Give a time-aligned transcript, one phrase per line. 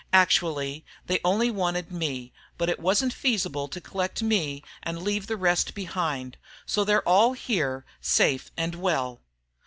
[0.13, 5.37] Actually, they only wanted me, but it wasn't feasible to collect me and leave the
[5.37, 9.21] rest behind, so they're all here, safe and well.